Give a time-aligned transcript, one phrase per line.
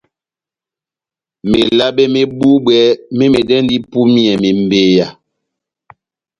[1.49, 2.77] Melabe mé búbwɛ
[3.17, 5.07] mémɛdɛndi ipúmiyɛ mebeya.